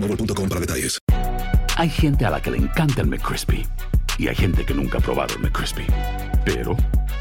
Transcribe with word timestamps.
boostmobile.com 0.00 0.48
para 0.48 0.60
detalles. 0.60 0.98
Hay 1.76 1.90
gente 1.90 2.24
a 2.24 2.30
la 2.30 2.40
que 2.40 2.50
le 2.50 2.58
encanta 2.58 3.02
el 3.02 3.08
McCrispy 3.08 3.66
y 4.18 4.28
hay 4.28 4.34
gente 4.34 4.64
que 4.64 4.74
nunca 4.74 4.98
ha 4.98 5.00
probado 5.00 5.34
el 5.36 5.42
McCrispy. 5.42 5.86
Pero 6.44 6.76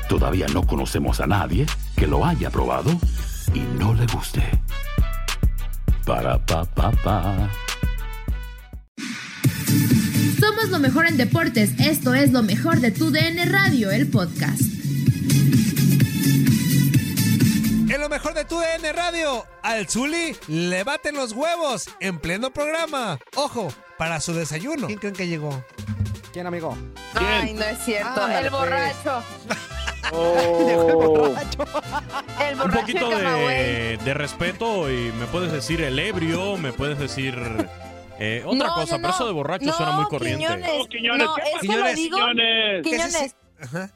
todavía 0.09 0.47
no 0.53 0.65
conocemos 0.65 1.19
a 1.19 1.27
nadie 1.27 1.65
que 1.95 2.07
lo 2.07 2.25
haya 2.25 2.49
probado 2.49 2.91
y 3.53 3.59
no 3.79 3.93
le 3.93 4.05
guste. 4.07 4.43
Para 6.05 6.43
pa 6.45 6.65
pa 6.65 6.91
pa. 6.91 7.49
Somos 10.39 10.69
lo 10.69 10.79
mejor 10.79 11.07
en 11.07 11.17
deportes. 11.17 11.71
Esto 11.79 12.13
es 12.15 12.31
lo 12.31 12.41
mejor 12.41 12.79
de 12.79 12.91
tu 12.91 13.11
DN 13.11 13.45
Radio, 13.45 13.91
el 13.91 14.07
podcast. 14.07 14.61
En 17.97 18.03
lo 18.03 18.09
mejor 18.09 18.35
de 18.35 18.45
tu 18.45 18.59
DN 18.59 18.93
Radio, 18.93 19.43
al 19.63 19.89
Zuli 19.89 20.37
le 20.49 20.83
baten 20.83 21.15
los 21.15 21.31
huevos 21.31 21.89
en 21.99 22.19
pleno 22.19 22.51
programa. 22.51 23.17
Ojo, 23.33 23.73
para 23.97 24.21
su 24.21 24.35
desayuno. 24.35 24.85
¿Quién 24.85 24.99
creen 24.99 25.15
que 25.15 25.27
llegó? 25.27 25.65
¿Quién, 26.31 26.45
amigo? 26.45 26.77
Ay, 27.15 27.55
no 27.55 27.63
es 27.63 27.79
cierto. 27.79 28.21
Ándale, 28.21 28.35
el 28.35 28.51
pues. 28.51 28.61
borracho. 28.61 29.23
Llegó 30.67 30.89
el 30.89 30.95
borracho. 30.95 31.65
El 32.39 32.53
Un 32.53 32.59
borracho 32.59 32.81
poquito 32.81 33.09
de 33.09 34.13
respeto 34.13 34.91
y 34.91 35.11
me 35.13 35.25
puedes 35.25 35.51
decir 35.51 35.81
el 35.81 35.97
ebrio, 35.97 36.55
me 36.57 36.73
puedes 36.73 36.99
decir 36.99 37.33
eh, 38.19 38.43
otra 38.45 38.67
No, 38.67 38.75
cosa, 38.75 38.97
no, 38.97 39.01
pero 39.01 39.13
eso 39.15 39.25
de 39.25 39.33
borracho 39.33 39.65
No, 39.65 39.73
suena 39.73 39.93
muy 39.93 40.05
corriente. 40.05 40.45
Quiñones. 40.91 41.25
No, 41.25 41.35
es 41.35 41.61
que 41.61 41.75
lo 41.75 41.93
digo. 41.95 42.17
¿Qué 42.35 42.81
Quiñones, 42.83 43.35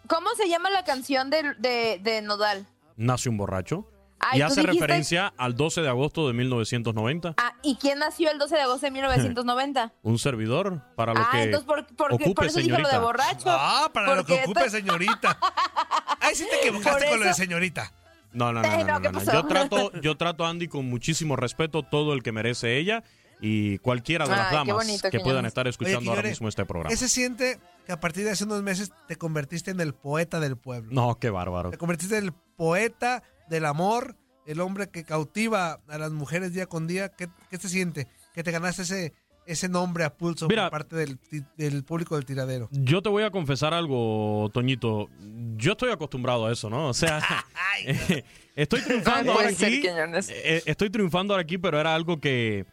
¿cómo 0.08 0.32
se 0.36 0.50
llama 0.50 0.72
la 0.72 0.84
canción 0.84 1.30
de, 1.30 1.54
de, 1.60 2.00
de 2.02 2.24
Nodal? 2.24 2.66
Nace 2.98 3.30
un 3.30 3.38
borracho. 3.38 3.91
Ay, 4.22 4.40
y 4.40 4.42
hace 4.42 4.62
dijiste- 4.62 4.74
referencia 4.74 5.34
al 5.38 5.56
12 5.56 5.82
de 5.82 5.90
agosto 5.90 6.28
de 6.28 6.34
1990. 6.34 7.34
Ah, 7.38 7.54
¿y 7.64 7.76
quién 7.76 8.00
nació 8.00 8.30
el 8.32 8.38
12 8.40 8.56
de 8.56 8.62
agosto 8.62 8.86
de 8.86 8.92
1990? 8.92 9.94
Un 10.04 10.20
servidor 10.20 10.82
para 10.96 11.14
lo 11.14 11.22
ah, 11.22 11.30
que 11.32 11.44
entonces 11.44 11.68
por, 11.68 11.86
por, 11.96 12.14
ocupe, 12.14 12.34
por 12.34 12.46
eso 12.46 12.60
dije 12.60 12.70
lo 12.72 12.78
de 12.78 12.84
señorita. 12.86 13.00
borracho. 13.00 13.46
Ah, 13.48 13.90
para 13.94 14.16
lo 14.16 14.26
que 14.26 14.34
Porque 14.36 14.44
ocupe, 14.46 14.70
señorita. 14.70 15.40
Ahí 16.20 16.36
sí 16.36 16.46
te 16.50 16.58
equivocaste 16.60 17.00
Por 17.00 17.10
con 17.10 17.20
lo 17.20 17.26
de 17.26 17.32
eso- 17.32 17.38
señorita. 17.42 17.92
No, 18.34 18.54
no, 18.54 18.62
no, 18.62 18.68
Ay, 18.70 18.84
no, 18.86 19.00
no, 19.00 19.12
no. 19.12 19.24
Yo 19.34 19.46
trato, 19.46 19.92
yo 20.02 20.16
trato 20.16 20.46
a 20.46 20.50
Andy 20.50 20.70
con 20.70 20.86
muchísimo 20.86 21.36
respeto, 21.36 21.84
todo 21.84 22.14
el 22.14 22.24
que 22.24 22.32
merece 22.32 22.78
ella 22.78 23.04
y 23.42 23.80
cualquiera 23.80 24.26
de 24.26 24.32
las 24.32 24.48
Ay, 24.52 24.56
damas 24.56 24.76
bonito, 24.76 25.10
que 25.10 25.20
puedan 25.20 25.46
estar 25.46 25.66
Oye, 25.66 25.72
escuchando 25.72 26.12
ahora 26.12 26.30
mismo 26.30 26.48
este 26.48 26.64
programa. 26.66 26.90
¿Qué 26.92 26.96
se 26.98 27.10
siente 27.10 27.60
que 27.86 27.92
a 27.92 28.00
partir 28.00 28.24
de 28.24 28.32
hace 28.32 28.44
unos 28.46 28.62
meses 28.62 28.92
te 29.08 29.18
convertiste 29.18 29.72
en 29.72 29.82
el 29.82 29.94
poeta 29.94 30.40
del 30.40 30.56
pueblo? 30.56 30.92
No, 30.94 31.18
qué 31.20 31.30
bárbaro. 31.30 31.72
Te 31.72 31.78
convertiste 31.78 32.18
en 32.20 32.26
el 32.26 32.34
poeta 32.56 33.24
del 33.52 33.66
amor, 33.66 34.16
el 34.48 34.60
hombre 34.62 34.90
que 34.90 35.04
cautiva 35.04 35.82
a 35.88 35.98
las 36.00 36.12
mujeres 36.12 36.54
día 36.54 36.66
con 36.66 36.88
día. 36.88 37.10
¿Qué, 37.10 37.28
qué 37.50 37.58
se 37.58 37.70
siente? 37.70 38.08
Que 38.34 38.44
te 38.44 38.50
ganaste 38.52 38.82
ese, 38.84 39.14
ese 39.46 39.68
nombre 39.70 40.04
a 40.06 40.16
pulso 40.16 40.48
Mira. 40.48 40.64
por 40.70 40.80
parte 40.80 40.96
del, 40.96 41.20
del 41.58 41.84
público 41.84 42.16
del 42.16 42.26
tiradero. 42.26 42.70
Yo 42.72 43.02
te 43.02 43.10
voy 43.10 43.24
a 43.24 43.30
confesar 43.30 43.74
algo, 43.74 44.50
Toñito. 44.54 45.10
Yo 45.58 45.74
estoy 45.74 45.92
acostumbrado 45.92 46.48
a 46.48 46.52
eso, 46.54 46.70
¿no? 46.70 46.88
O 46.88 46.94
sea, 46.94 47.20
eh, 47.86 48.24
estoy 48.56 48.82
triunfando 48.82 49.34
No 49.34 49.40
ahora 49.40 49.50
aquí. 49.50 49.84
Eh, 49.86 50.64
Estoy 50.66 50.90
triunfando 50.90 51.34
ahora 51.34 51.44
aquí, 51.44 51.58
pero 51.58 51.80
era 51.80 51.94
algo 51.94 52.20
que, 52.22 52.66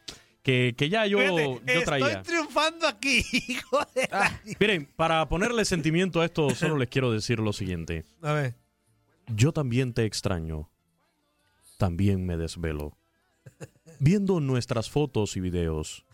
que, 0.43 0.75
que 0.78 0.89
ya 0.89 1.06
yo, 1.06 1.19
Fíjate, 1.19 1.75
yo 1.75 1.83
traía. 1.84 2.06
Estoy 2.09 2.22
triunfando 2.22 2.87
aquí, 2.87 3.25
hijo 3.49 3.81
de 3.95 4.09
la- 4.10 4.41
Miren, 4.60 4.89
para 4.97 5.28
ponerle 5.28 5.65
sentimiento 5.65 6.21
a 6.21 6.25
esto, 6.25 6.50
solo 6.55 6.77
les 6.78 6.89
quiero 6.89 7.10
decir 7.12 7.41
lo 7.41 7.53
siguiente. 7.53 8.05
A 8.22 8.33
ver. 8.33 8.55
Yo 9.34 9.53
también 9.53 9.93
te 9.93 10.05
extraño. 10.05 10.71
También 11.77 12.25
me 12.27 12.37
desvelo. 12.37 12.97
Viendo 14.00 14.41
nuestras 14.41 14.91
fotos 14.91 15.37
y 15.37 15.41
videos, 15.41 16.05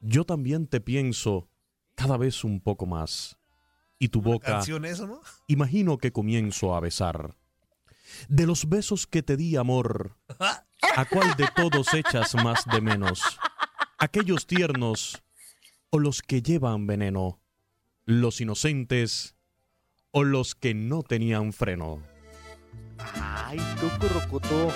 yo 0.00 0.24
también 0.24 0.66
te 0.66 0.80
pienso 0.80 1.48
cada 1.94 2.16
vez 2.16 2.44
un 2.44 2.60
poco 2.60 2.86
más. 2.86 3.38
Y 3.98 4.08
tu 4.08 4.22
boca, 4.22 4.52
Canción 4.52 4.84
eso, 4.84 5.06
¿no? 5.06 5.20
imagino 5.48 5.98
que 5.98 6.12
comienzo 6.12 6.74
a 6.74 6.80
besar. 6.80 7.34
De 8.28 8.46
los 8.46 8.68
besos 8.68 9.06
que 9.06 9.22
te 9.22 9.36
di, 9.36 9.56
amor, 9.56 10.16
¿a 10.38 11.04
cuál 11.06 11.34
de 11.36 11.48
todos 11.54 11.92
echas 11.94 12.34
más 12.36 12.64
de 12.66 12.80
menos? 12.80 13.20
¿Aquellos 13.98 14.46
tiernos 14.46 15.22
o 15.90 15.98
los 15.98 16.22
que 16.22 16.40
llevan 16.42 16.86
veneno? 16.86 17.40
¿Los 18.04 18.40
inocentes 18.40 19.34
o 20.12 20.24
los 20.24 20.54
que 20.54 20.74
no 20.74 21.02
tenían 21.02 21.52
freno? 21.52 22.02
Ay, 23.14 23.58
tú, 23.80 23.88
currucutú. 23.98 24.70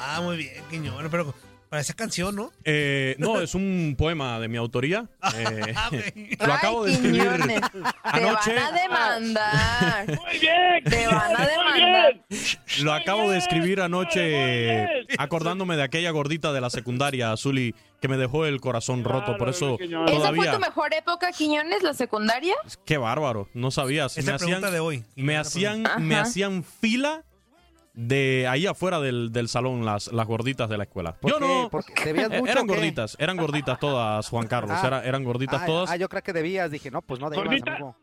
Ah, 0.00 0.20
muy 0.22 0.36
bien, 0.36 0.62
Quiñones, 0.70 1.10
pero 1.10 1.34
para 1.74 1.80
esa 1.82 1.94
canción, 1.94 2.36
¿no? 2.36 2.52
Eh, 2.62 3.16
no, 3.18 3.40
es 3.40 3.52
un 3.56 3.96
poema 3.98 4.38
de 4.38 4.46
mi 4.46 4.58
autoría. 4.58 5.06
Eh, 5.36 5.74
Ah, 5.74 5.88
ok. 5.88 6.38
lo 6.46 6.52
acabo 6.54 6.84
de 6.84 6.92
escribir 6.92 7.22
Quiñones, 7.22 7.60
anoche. 8.04 8.50
Te 8.52 8.60
van 8.60 8.74
a 8.74 8.80
demandar. 8.80 10.06
Muy 10.06 10.38
bien. 10.38 10.84
Te 10.84 11.06
van 11.08 11.36
a 11.36 11.46
demandar. 11.46 12.24
Lo 12.82 12.92
acabo 12.92 13.30
de 13.30 13.38
escribir 13.38 13.80
anoche 13.80 14.86
acordándome 15.18 15.74
de 15.76 15.82
aquella 15.82 16.12
gordita 16.12 16.52
de 16.52 16.60
la 16.60 16.70
secundaria, 16.70 17.32
Azuli, 17.32 17.74
que 18.00 18.06
me 18.06 18.16
dejó 18.16 18.46
el 18.46 18.60
corazón 18.60 19.02
roto. 19.02 19.36
Por 19.36 19.48
eso 19.48 19.76
Quiñones. 19.76 20.12
¿Esa 20.12 20.28
fue 20.28 20.36
todavía... 20.36 20.52
tu 20.52 20.60
mejor 20.60 20.94
época, 20.94 21.32
Quiñones, 21.32 21.82
la 21.82 21.94
secundaria? 21.94 22.54
Qué 22.86 22.98
bárbaro, 22.98 23.48
no 23.52 23.72
sabías. 23.72 24.16
Esa 24.16 24.32
me 24.32 24.38
pregunta 24.38 24.68
hacían, 24.68 24.72
de 24.72 24.80
hoy. 24.80 25.04
me 25.16 25.36
hacían, 25.36 25.84
me 25.98 26.14
hacían 26.14 26.62
fila 26.62 27.24
de 27.94 28.46
ahí 28.48 28.66
afuera 28.66 29.00
del, 29.00 29.30
del 29.32 29.48
salón 29.48 29.84
las, 29.84 30.12
las 30.12 30.26
gorditas 30.26 30.68
de 30.68 30.76
la 30.76 30.84
escuela. 30.84 31.14
¿Por 31.14 31.30
Yo 31.30 31.38
qué? 31.38 31.46
no. 31.46 31.70
¿Por 31.70 31.84
qué? 31.84 32.04
¿Debías 32.04 32.30
eh, 32.32 32.38
mucho 32.40 32.52
eran 32.52 32.66
gorditas, 32.66 33.16
eran 33.20 33.36
gorditas 33.36 33.78
todas, 33.78 34.28
Juan 34.28 34.46
Carlos. 34.48 34.76
Ah. 34.82 34.86
era- 34.86 35.04
eran 35.04 35.24
gorditas 35.24 35.62
Ah, 35.62 35.66
todas. 35.66 35.90
Ah, 35.90 35.96
yo 35.96 36.08
creo 36.08 36.22
que 36.22 36.32
debías. 36.32 36.70
Dije, 36.70 36.90
no, 36.90 37.02
pues 37.02 37.20
no 37.20 37.30
debías, 37.30 37.46
Gordita. 37.46 37.72
amigo. 37.72 37.96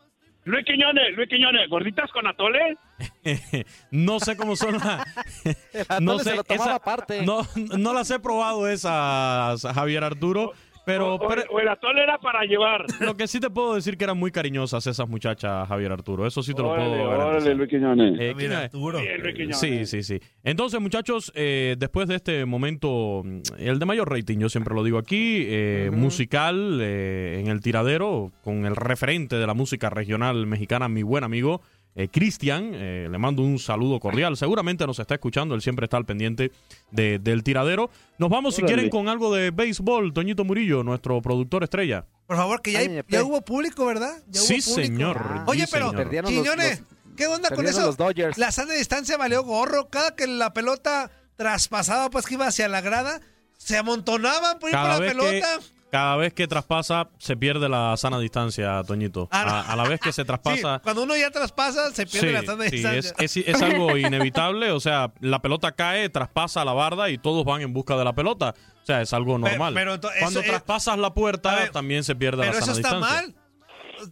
Luis 0.43 0.65
Quiñones, 0.65 1.15
Luis 1.15 1.29
Quiñones, 1.29 1.69
gorditas 1.69 2.09
con 2.11 2.25
atole. 2.25 2.75
no 3.91 4.19
sé 4.19 4.35
cómo 4.35 4.55
son 4.55 4.77
las. 4.79 5.05
No 6.01 6.17
se 6.19 6.31
sé, 6.31 6.35
lo 6.35 6.43
tomaba 6.43 6.65
esa- 6.71 6.75
aparte. 6.75 7.21
no, 7.25 7.45
no 7.77 7.93
las 7.93 8.09
he 8.11 8.19
probado 8.19 8.67
esas, 8.67 9.61
Javier 9.61 10.03
Arturo. 10.03 10.53
Pero, 10.86 11.16
O, 11.16 11.28
pero 11.28 11.44
o 11.51 11.60
el 11.60 11.68
atole 11.68 12.01
era 12.04 12.18
para 12.18 12.44
llevar. 12.44 12.86
lo 13.00 13.16
que 13.16 13.28
sí 13.28 13.39
te 13.39 13.50
puedo 13.50 13.75
decir 13.75 13.98
que 13.98 14.04
eran 14.04 14.18
muy 14.18 14.31
cariñosas 14.31 14.88
esas 14.88 15.07
muchachas, 15.07 15.68
Javier 15.68 15.92
Arturo. 15.92 16.25
Eso 16.25 16.42
sí 16.42 16.54
te 16.54 16.62
lo 16.62 16.69
Órale, 16.69 16.89
puedo 16.89 17.04
órale, 17.04 17.18
garantizar. 17.24 17.56
Luis 17.56 17.69
Quiñones. 17.69 18.19
Eh, 18.19 18.33
¿quién- 18.38 18.51
Arturo. 18.54 19.00
Bien, 19.00 19.22
Luis 19.22 19.36
Quiñones. 19.36 19.60
Sí, 19.60 19.86
sí, 19.86 20.04
sí. 20.04 20.19
Entonces, 20.44 20.80
muchachos, 20.81 21.31
eh, 21.36 21.75
después 21.78 22.07
de 22.07 22.16
este 22.16 22.45
momento, 22.45 23.24
el 23.60 23.80
de 23.80 23.86
mayor 23.86 24.10
rating, 24.12 24.39
yo 24.39 24.50
siempre 24.50 24.74
lo 24.74 24.83
digo 24.83 24.98
aquí, 24.98 25.44
eh, 25.48 25.89
musical, 25.94 26.80
eh, 26.81 27.39
en 27.39 27.48
el 27.48 27.62
tiradero, 27.62 28.31
con 28.44 28.66
el 28.66 28.75
referente 28.75 29.36
de 29.36 29.45
la 29.48 29.54
música 29.54 29.89
regional 29.89 30.48
mexicana, 30.48 30.89
mi 30.89 31.04
buen 31.04 31.24
amigo 31.24 31.62
eh, 31.95 32.07
Cristian, 32.09 32.71
eh, 32.73 33.07
le 33.11 33.17
mando 33.17 33.41
un 33.41 33.59
saludo 33.59 33.99
cordial. 33.99 34.38
Seguramente 34.38 34.85
nos 34.88 34.99
está 34.99 35.15
escuchando, 35.15 35.55
él 35.55 35.61
siempre 35.61 35.85
está 35.85 35.97
al 35.97 36.05
pendiente 36.05 36.51
de- 36.91 37.19
del 37.19 37.43
tiradero. 37.43 37.89
Nos 38.17 38.29
vamos, 38.29 38.55
si 38.55 38.61
quieren, 38.63 38.89
con 38.89 39.07
algo 39.09 39.33
de 39.33 39.51
béisbol, 39.51 40.13
Toñito 40.13 40.43
Murillo, 40.45 40.83
nuestro 40.83 41.21
productor 41.21 41.63
estrella. 41.63 42.05
Por 42.27 42.38
favor, 42.38 42.61
que 42.61 42.71
ya, 42.71 42.79
hay- 42.79 43.01
ya 43.09 43.23
hubo 43.23 43.41
público, 43.41 43.85
¿verdad? 43.85 44.23
Ya 44.27 44.39
hubo 44.41 44.47
Sí, 44.47 44.61
público. 44.61 44.81
señor. 44.81 45.17
Ah. 45.19 45.43
Oye, 45.47 45.65
sí, 45.65 45.71
pero, 45.73 45.91
Quiñones, 46.23 46.83
¿qué 47.17 47.27
onda 47.27 47.49
con 47.49 47.65
eso? 47.67 47.81
los 47.81 47.97
Dodgers. 47.97 48.38
La 48.38 48.51
sana 48.51 48.73
distancia 48.73 49.17
valió 49.17 49.43
gorro. 49.43 49.89
Cada 49.89 50.15
que 50.15 50.27
la 50.27 50.53
pelota 50.53 51.11
traspasaba, 51.35 52.09
pues 52.09 52.25
que 52.25 52.35
iba 52.35 52.47
hacia 52.47 52.67
la 52.69 52.79
grada, 52.81 53.19
se 53.57 53.77
amontonaban 53.77 54.59
por 54.59 54.69
ir 54.69 54.75
por 54.77 54.88
la 54.88 54.99
vez, 54.99 55.11
que, 55.11 55.17
pelota. 55.17 55.59
Cada 55.91 56.15
vez 56.15 56.33
que 56.33 56.47
traspasa, 56.47 57.09
se 57.17 57.35
pierde 57.35 57.67
la 57.67 57.97
sana 57.97 58.17
distancia, 58.19 58.81
Toñito. 58.88 59.27
Ah, 59.31 59.43
no. 59.45 59.51
a, 59.51 59.61
a 59.73 59.75
la 59.75 59.83
vez 59.89 59.99
que 59.99 60.11
se 60.13 60.21
Sí, 60.21 60.25
traspasa... 60.25 60.79
cuando 60.83 61.03
uno 61.03 61.15
ya 61.17 61.29
traspasa, 61.31 61.91
se 61.93 62.05
pierde 62.05 62.27
Sí, 62.29 62.33
la 62.33 62.43
sana 62.43 62.63
sí, 62.65 62.71
distancia. 62.71 63.13
es, 63.19 63.38
es- 63.38 63.47
es 63.47 63.61
algo 63.61 63.97
inevitable, 63.97 64.71
o 64.71 64.79
sea, 64.79 65.11
la 65.19 65.41
pelota 65.41 65.73
cae, 65.73 66.07
traspasa 66.09 66.63
la 66.63 66.73
barda 66.73 67.09
y 67.09 67.17
todos 67.17 67.43
van 67.45 67.61
en 67.61 67.73
busca 67.73 67.97
de 67.97 68.05
la 68.05 68.13
pelota. 68.13 68.53
O 68.81 68.85
sea, 68.85 69.01
es 69.01 69.11
algo 69.13 69.38
normal. 69.38 69.73
pero 69.75 69.99
Cuando 69.99 70.39
eso 70.39 70.39
es- 70.39 70.47
traspasas 70.47 70.97
la 70.97 71.13
puerta, 71.13 71.53
ver, 71.55 71.69
también 71.71 72.03
se 72.03 72.15
pierde 72.15 72.41
pero 72.43 72.53
la 72.53 72.59
eso 72.59 72.67
sana 72.73 72.77
está 72.79 72.95
distancia. 72.97 73.21
mal. 73.21 73.35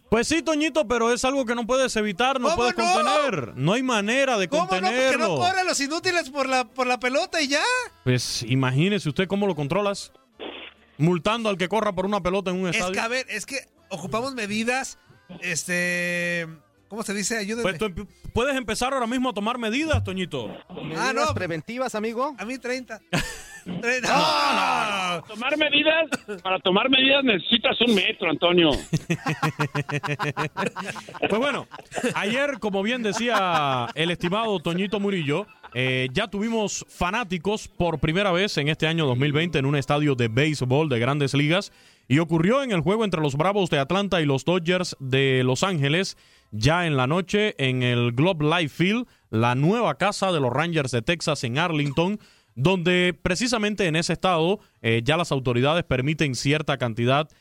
Pues 0.08 0.28
sí, 0.28 0.40
Toñito, 0.42 0.86
pero 0.86 1.10
es 1.12 1.24
algo 1.24 1.44
que 1.44 1.56
no 1.56 1.66
puedes 1.66 1.96
evitar, 1.96 2.38
no 2.38 2.50
¿Cómo 2.50 2.58
puedes 2.58 2.76
no? 2.78 2.84
contener. 2.84 3.54
No 3.56 3.72
hay 3.72 3.82
manera 3.82 4.38
de 4.38 4.46
¿Cómo 4.48 4.62
no? 4.62 4.68
Porque 4.68 4.84
contenerlo. 4.84 5.28
no 5.28 5.36
corren 5.36 5.66
los 5.66 5.80
inútiles 5.80 6.30
por 6.30 6.48
la, 6.48 6.64
por 6.64 6.86
la 6.86 7.00
pelota 7.00 7.40
y 7.40 7.48
ya. 7.48 7.62
Pues 8.04 8.44
imagínese 8.44 9.08
usted 9.08 9.26
cómo 9.26 9.48
lo 9.48 9.56
controlas. 9.56 10.12
Multando 11.00 11.48
al 11.48 11.56
que 11.58 11.68
corra 11.68 11.92
por 11.92 12.06
una 12.06 12.20
pelota 12.22 12.50
en 12.50 12.56
un 12.60 12.68
Es 12.68 12.76
estadio. 12.76 12.92
que, 12.94 13.00
a 13.00 13.08
ver, 13.08 13.26
es 13.28 13.46
que 13.46 13.56
ocupamos 13.88 14.34
medidas, 14.34 14.98
este... 15.40 16.46
¿Cómo 16.88 17.04
se 17.04 17.14
dice? 17.14 17.36
Ayúdenme. 17.38 17.62
Pues 17.62 17.78
tú 17.78 18.08
puedes 18.34 18.56
empezar 18.56 18.92
ahora 18.92 19.06
mismo 19.06 19.28
a 19.30 19.32
tomar 19.32 19.58
medidas, 19.58 20.02
Toñito. 20.02 20.50
ah, 20.68 20.74
Medidas 20.82 21.14
no. 21.14 21.34
preventivas, 21.34 21.94
amigo. 21.94 22.34
A 22.36 22.44
mí 22.44 22.58
30. 22.58 23.00
30. 23.80 24.08
¡Ah! 24.10 25.22
Tomar 25.28 25.56
medidas, 25.56 26.08
para 26.42 26.58
tomar 26.58 26.90
medidas 26.90 27.22
necesitas 27.22 27.80
un 27.82 27.94
metro, 27.94 28.28
Antonio. 28.30 28.70
Pues 31.28 31.38
bueno, 31.40 31.68
ayer, 32.14 32.58
como 32.58 32.82
bien 32.82 33.02
decía 33.02 33.86
el 33.94 34.10
estimado 34.10 34.58
Toñito 34.60 34.98
Murillo, 34.98 35.46
eh, 35.74 36.08
ya 36.12 36.28
tuvimos 36.28 36.84
fanáticos 36.88 37.68
por 37.68 37.98
primera 37.98 38.32
vez 38.32 38.56
en 38.58 38.68
este 38.68 38.86
año 38.86 39.06
2020 39.06 39.58
en 39.58 39.66
un 39.66 39.76
estadio 39.76 40.14
de 40.14 40.28
béisbol 40.28 40.88
de 40.88 40.98
grandes 40.98 41.34
ligas 41.34 41.72
y 42.08 42.18
ocurrió 42.18 42.62
en 42.62 42.72
el 42.72 42.80
juego 42.80 43.04
entre 43.04 43.20
los 43.20 43.36
Bravos 43.36 43.70
de 43.70 43.78
Atlanta 43.78 44.20
y 44.20 44.26
los 44.26 44.44
Dodgers 44.44 44.96
de 44.98 45.42
Los 45.44 45.62
Ángeles 45.62 46.16
ya 46.50 46.86
en 46.86 46.96
la 46.96 47.06
noche 47.06 47.54
en 47.58 47.82
el 47.82 48.12
Globe 48.12 48.44
Life 48.44 48.74
Field, 48.84 49.06
la 49.30 49.54
nueva 49.54 49.96
casa 49.96 50.32
de 50.32 50.40
los 50.40 50.52
Rangers 50.52 50.90
de 50.90 51.02
Texas 51.02 51.44
en 51.44 51.58
Arlington 51.58 52.18
donde 52.54 53.16
precisamente 53.22 53.86
en 53.86 53.96
ese 53.96 54.12
estado 54.12 54.60
eh, 54.82 55.02
ya 55.04 55.16
las 55.16 55.32
autoridades 55.32 55.84
permiten 55.84 56.34
cierta 56.34 56.78
cantidad 56.78 57.28
de 57.28 57.34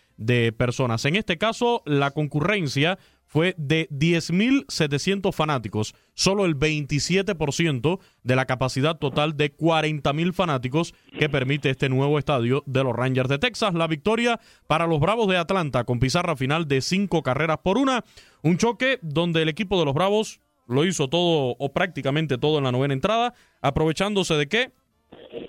personas. 0.58 1.06
En 1.06 1.16
este 1.16 1.38
caso, 1.38 1.82
la 1.86 2.12
concurrencia 2.12 3.00
fue 3.30 3.54
de 3.58 3.88
10.700 3.92 5.32
fanáticos, 5.32 5.94
solo 6.16 6.46
el 6.46 6.58
27% 6.58 8.00
de 8.24 8.36
la 8.36 8.46
capacidad 8.46 8.98
total 8.98 9.38
de 9.38 9.56
40.000 9.56 10.34
fanáticos 10.34 10.96
que 11.18 11.30
permite 11.30 11.70
este 11.70 11.90
nuevo 11.90 12.18
estadio 12.18 12.64
de 12.66 12.84
los 12.84 12.96
Rangers 12.96 13.30
de 13.30 13.38
Texas. 13.38 13.76
La 13.76 13.86
victoria 13.86 14.40
para 14.66 14.88
los 14.88 15.00
Bravos 15.00 15.28
de 15.28 15.38
Atlanta 15.38 15.84
con 15.84 16.00
pizarra 16.00 16.36
final 16.36 16.68
de 16.68 16.82
cinco 16.82 17.22
carreras 17.22 17.60
por 17.64 17.78
una. 17.78 18.04
Un 18.42 18.58
choque 18.58 18.98
donde 19.04 19.44
el 19.44 19.50
equipo 19.50 19.78
de 19.78 19.86
los 19.86 19.94
Bravos 19.94 20.40
lo 20.68 20.84
hizo 20.86 21.08
todo 21.08 21.56
o 21.60 21.74
prácticamente 21.74 22.40
todo 22.40 22.58
en 22.58 22.64
la 22.64 22.72
novena 22.72 22.96
entrada, 22.96 23.36
aprovechándose 23.62 24.36
de 24.36 24.48
qué? 24.48 24.72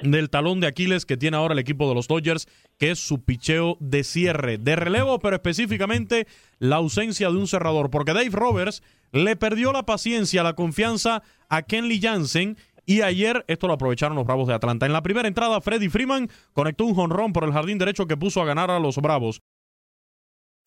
Del 0.02 0.30
talón 0.30 0.60
de 0.60 0.66
Aquiles 0.66 1.06
que 1.06 1.16
tiene 1.16 1.36
ahora 1.36 1.52
el 1.52 1.58
equipo 1.58 1.88
de 1.88 1.94
los 1.94 2.08
Dodgers, 2.08 2.48
que 2.78 2.90
es 2.90 2.98
su 2.98 3.22
picheo 3.22 3.76
de 3.80 4.04
cierre, 4.04 4.58
de 4.58 4.76
relevo, 4.76 5.18
pero 5.18 5.36
específicamente 5.36 6.26
la 6.58 6.76
ausencia 6.76 7.28
de 7.30 7.36
un 7.36 7.46
cerrador, 7.46 7.90
porque 7.90 8.12
Dave 8.12 8.30
Roberts 8.30 8.82
le 9.12 9.36
perdió 9.36 9.72
la 9.72 9.84
paciencia, 9.84 10.42
la 10.42 10.54
confianza 10.54 11.22
a 11.48 11.62
Kenley 11.62 12.00
Jansen. 12.00 12.56
Y 12.86 13.02
ayer 13.02 13.44
esto 13.46 13.68
lo 13.68 13.74
aprovecharon 13.74 14.16
los 14.16 14.26
Bravos 14.26 14.48
de 14.48 14.54
Atlanta. 14.54 14.86
En 14.86 14.92
la 14.92 15.02
primera 15.02 15.28
entrada, 15.28 15.60
Freddy 15.60 15.88
Freeman 15.88 16.28
conectó 16.52 16.86
un 16.86 16.94
jonrón 16.94 17.32
por 17.32 17.44
el 17.44 17.52
jardín 17.52 17.78
derecho 17.78 18.06
que 18.06 18.16
puso 18.16 18.42
a 18.42 18.44
ganar 18.44 18.70
a 18.70 18.80
los 18.80 18.96
Bravos. 18.96 19.42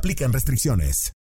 aplican 0.00 0.32
restricciones. 0.32 1.12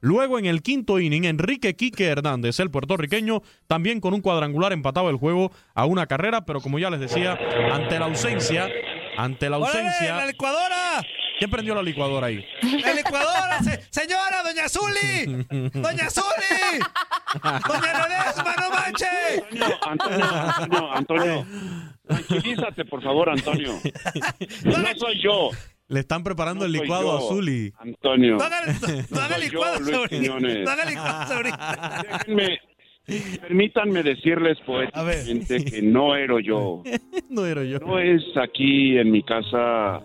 Luego 0.00 0.38
en 0.38 0.46
el 0.46 0.62
quinto 0.62 1.00
inning, 1.00 1.24
Enrique 1.24 1.74
Quique 1.74 2.06
Hernández, 2.06 2.60
el 2.60 2.70
puertorriqueño, 2.70 3.42
también 3.66 4.00
con 4.00 4.14
un 4.14 4.20
cuadrangular 4.20 4.72
empataba 4.72 5.10
el 5.10 5.16
juego 5.16 5.50
a 5.74 5.86
una 5.86 6.06
carrera, 6.06 6.44
pero 6.44 6.60
como 6.60 6.78
ya 6.78 6.88
les 6.88 7.00
decía, 7.00 7.36
ante 7.72 7.98
la 7.98 8.04
ausencia, 8.04 8.68
ante 9.16 9.50
la 9.50 9.58
¡Órale, 9.58 9.80
ausencia... 9.80 10.16
la 10.16 10.26
licuadora! 10.26 11.02
¿Quién 11.38 11.50
prendió 11.50 11.74
la 11.74 11.82
licuadora 11.82 12.28
ahí? 12.28 12.44
¡La 12.62 12.94
licuadora! 12.94 13.58
se- 13.62 13.82
¡Señora, 13.90 14.42
doña 14.44 14.68
Zuli! 14.68 15.44
¡Doña 15.80 16.08
Zuli! 16.08 16.80
¡Doña 17.42 18.08
Ledesma, 18.08 18.54
no 18.60 18.70
manche! 18.70 19.06
Antonio, 19.82 20.24
Antonio, 20.24 20.92
Antonio. 20.92 21.46
Tranquilízate, 22.06 22.84
por 22.84 23.02
favor, 23.02 23.30
Antonio. 23.30 23.72
No 24.64 24.94
soy 24.96 25.20
yo, 25.22 25.50
Le 25.88 26.00
están 26.00 26.24
preparando 26.24 26.60
No 26.60 26.66
el 26.66 26.72
licuado 26.72 27.16
a 27.16 27.20
yo. 27.20 27.28
Zuli. 27.28 27.72
Antonio. 27.78 28.36
No 28.36 28.44
haga, 28.44 28.60
no 29.10 29.20
ahorita. 31.34 32.04
Déjenme, 32.26 32.58
permítanme 33.40 34.02
decirles 34.02 34.58
poéticamente 34.66 35.64
que 35.64 35.82
no 35.82 36.16
era 36.16 36.40
yo. 36.42 36.82
no 37.30 37.46
era 37.46 37.62
yo. 37.62 37.78
No 37.78 38.00
es 38.00 38.22
aquí 38.36 38.98
en 38.98 39.12
mi 39.12 39.22
casa 39.22 40.02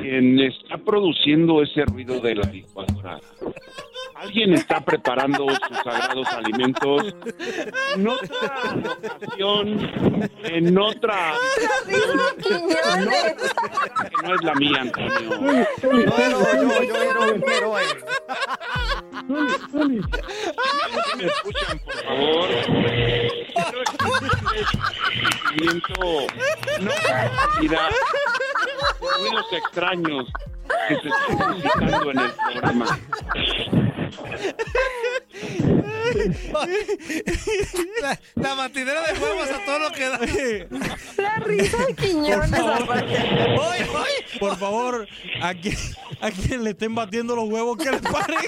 quien 0.00 0.38
está 0.40 0.78
produciendo 0.78 1.62
ese 1.62 1.84
ruido 1.84 2.20
de 2.20 2.34
la 2.34 2.48
licuadora. 2.50 3.20
Alguien 4.14 4.54
está 4.54 4.80
preparando 4.80 5.46
sus 5.48 5.76
sagrados 5.84 6.26
alimentos 6.32 7.14
en 7.94 8.08
otra 8.08 8.62
ocasión, 9.14 9.78
en 10.42 10.76
otra 10.76 11.34
que 11.86 12.56
no 14.26 14.34
es 14.34 14.42
la 14.42 14.54
mía, 14.54 14.80
Antonio. 14.80 15.64
Yo 15.80 15.90
ero, 15.92 16.40
yo, 16.60 16.82
yo. 16.82 16.98
¿Me 21.16 21.26
escuchan, 21.26 21.78
por 21.84 21.94
favor? 22.02 22.48
No 26.80 26.90
ruidos 29.20 29.46
extraños 29.52 30.26
que 30.88 30.94
se 30.96 31.08
están 31.08 31.54
suscitando 31.54 32.10
en 32.10 32.18
el 32.18 32.32
programa. 32.32 32.98
La, 38.00 38.18
la 38.34 38.54
matidera 38.54 39.02
de 39.02 39.18
huevos 39.18 39.50
a 39.50 39.64
todo 39.64 39.78
lo 39.78 39.90
que 39.92 40.08
da. 40.08 40.18
La 41.16 41.36
risa 41.36 41.84
de 41.86 41.94
Quiñones. 41.94 42.50
¡Voy, 42.50 43.84
voy! 43.92 44.38
Por 44.40 44.56
favor, 44.56 45.06
a 45.42 45.54
quien, 45.54 45.76
a 46.20 46.30
quien 46.30 46.64
le 46.64 46.70
estén 46.70 46.94
batiendo 46.94 47.36
los 47.36 47.48
huevos, 47.48 47.76
que 47.76 47.90
le 47.90 47.98
paren. 47.98 48.38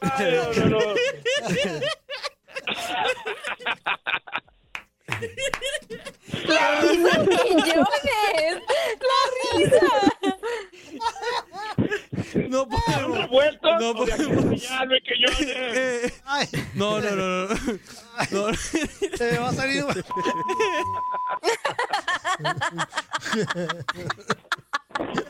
Ay, 0.00 0.40
no, 0.56 0.64
no, 0.64 0.78
no. 0.78 0.94
La 6.46 6.80
risa 6.80 7.24
que 7.24 7.54
llores. 7.54 8.54
La 9.08 9.20
risa. 9.58 9.86
No 12.48 12.68
podemos. 12.68 13.18
¿Revuelto? 13.18 13.78
No 13.78 13.94
podemos. 13.94 14.62
Ya, 14.62 14.84
no 14.84 14.94
es 14.94 15.02
que 15.02 15.14
llores. 15.18 16.12
No, 16.74 17.00
no, 17.00 17.10
no, 17.16 17.48
no. 17.48 17.54
no. 18.30 18.54
Se 18.54 19.32
me 19.32 19.38
va 19.38 19.48
a 19.48 19.52
salir. 19.54 19.84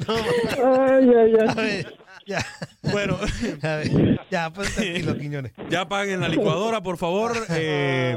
No. 0.06 0.14
Ay, 0.14 1.10
ay, 1.14 1.34
ay. 1.40 1.48
A 1.48 1.54
ver, 1.54 1.98
ya. 2.26 2.46
Bueno. 2.82 3.18
A 3.62 3.76
ver 3.76 4.17
ya, 4.38 4.50
pues 4.52 4.74
tranquilo, 4.74 5.16
Quiñones. 5.18 5.52
ya 5.70 5.82
apaguen 5.82 6.20
la 6.20 6.28
licuadora, 6.28 6.82
por 6.82 6.96
favor. 6.96 7.32
Eh, 7.50 8.16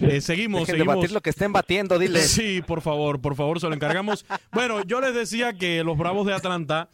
eh, 0.00 0.20
seguimos, 0.20 0.60
Dejen 0.62 0.74
de 0.74 0.78
seguimos. 0.80 0.96
batir 0.96 1.12
lo 1.12 1.20
que 1.20 1.30
estén 1.30 1.52
batiendo, 1.52 1.98
dile. 1.98 2.20
Sí, 2.22 2.62
por 2.66 2.80
favor, 2.82 3.20
por 3.20 3.34
favor, 3.36 3.60
se 3.60 3.68
lo 3.68 3.74
encargamos. 3.74 4.24
Bueno, 4.52 4.82
yo 4.84 5.00
les 5.00 5.14
decía 5.14 5.52
que 5.54 5.82
los 5.84 5.96
Bravos 5.96 6.26
de 6.26 6.34
Atlanta, 6.34 6.88